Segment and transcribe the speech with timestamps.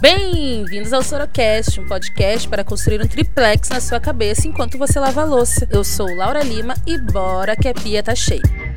[0.00, 5.22] Bem-vindos ao Sorocast, um podcast para construir um triplex na sua cabeça enquanto você lava
[5.22, 5.66] a louça.
[5.72, 8.67] Eu sou Laura Lima e bora que a pia tá cheia.